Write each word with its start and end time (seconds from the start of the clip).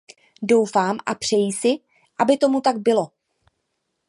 Doufám 0.41 0.97
a 1.05 1.15
přeji 1.15 1.51
si, 1.53 1.79
aby 2.19 2.37
tomu 2.37 2.61
tak 2.61 2.77
bylo. 2.77 3.11